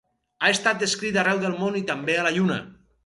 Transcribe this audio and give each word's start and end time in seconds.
Ha 0.45 0.49
estat 0.53 0.79
descrit 0.83 1.19
arreu 1.25 1.41
del 1.43 1.53
món 1.59 1.77
i 1.81 1.85
també 1.91 2.17
a 2.19 2.25
la 2.29 2.33
Lluna. 2.39 2.59